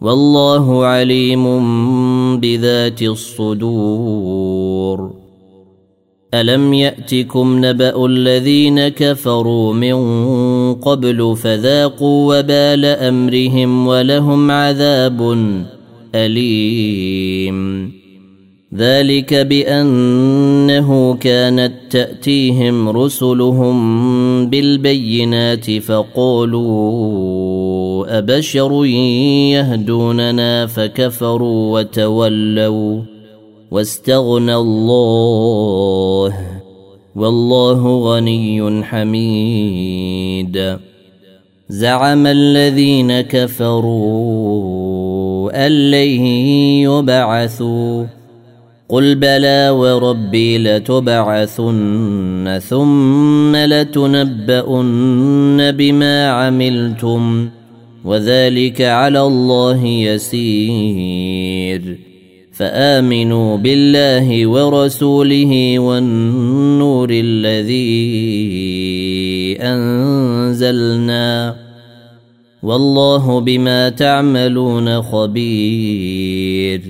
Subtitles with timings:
[0.00, 1.44] والله عليم
[2.40, 4.50] بذات الصدور.
[6.34, 9.94] ألم يأتكم نبأ الذين كفروا من
[10.74, 15.36] قبل فذاقوا وبال أمرهم ولهم عذاب
[16.14, 17.90] أليم.
[18.74, 23.76] ذلك بأنه كانت تأتيهم رسلهم
[24.46, 27.59] بالبينات فقالوا
[28.08, 28.84] أبشر
[29.54, 33.02] يهدوننا فكفروا وتولوا
[33.70, 36.34] واستغنى الله
[37.16, 40.76] والله غني حميد.
[41.68, 44.70] زعم الذين كفروا
[45.66, 46.26] أن لن
[46.86, 48.04] يبعثوا.
[48.88, 54.92] قل بلى وربي لتبعثن ثم لتنبؤن
[55.72, 57.48] بما عملتم.
[58.04, 61.98] وذلك على الله يسير.
[62.52, 68.16] فآمنوا بالله ورسوله والنور الذي
[69.60, 71.56] أنزلنا.
[72.62, 76.80] والله بما تعملون خبير.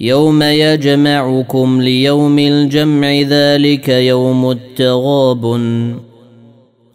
[0.00, 5.60] يوم يجمعكم ليوم الجمع ذلك يوم التغاب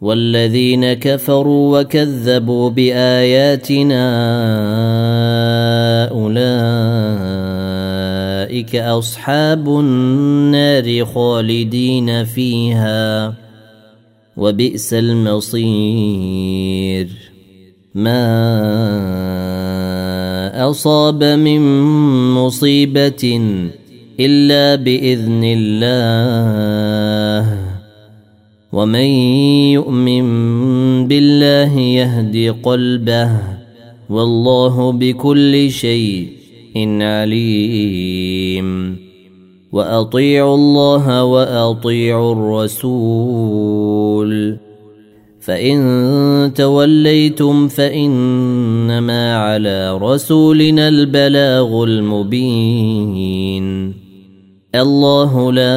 [0.00, 4.04] والذين كفروا وكذبوا بآياتنا
[6.10, 6.36] أولئك
[8.76, 13.34] أصحاب النار خالدين فيها
[14.36, 15.88] وبئس المصير.
[17.94, 18.30] ما
[20.70, 21.80] أصاب من
[22.34, 23.40] مصيبة
[24.20, 26.06] إلا بإذن الله.
[28.76, 29.08] ومن
[29.72, 30.26] يؤمن
[31.08, 33.30] بالله يهدي قلبه
[34.10, 36.28] والله بكل شيء
[37.00, 38.96] عليم.
[39.72, 43.76] وأطيعوا الله وأطيعوا الرسول.
[45.40, 53.94] فإن توليتم فإنما على رسولنا البلاغ المبين.
[54.74, 55.76] الله لا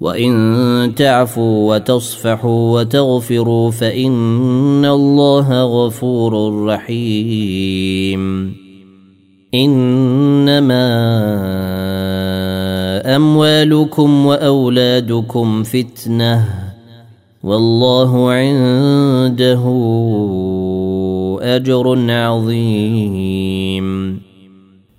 [0.00, 8.54] وإن تعفوا وتصفحوا وتغفروا فإن الله غفور رحيم.
[9.54, 10.86] إنما
[13.16, 16.44] أموالكم وأولادكم فتنة.
[17.44, 19.62] والله عنده
[21.42, 23.46] أجر عظيم.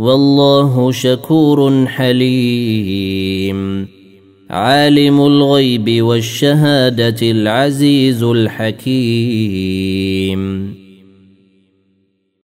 [0.00, 3.88] والله شكور حليم.
[4.50, 8.80] عالم الغيب والشهادة العزيز الحكيم.